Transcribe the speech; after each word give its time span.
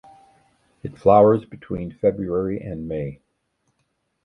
It 0.81 0.97
flowers 0.97 1.45
between 1.45 1.91
February 1.91 2.59
and 2.59 2.87
May. 2.87 3.21